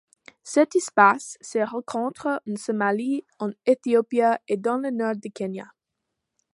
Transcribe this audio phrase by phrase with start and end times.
[0.41, 5.67] Cette espèce se rencontre en Somalie, en Éthiopie et dans le nord du Kenya.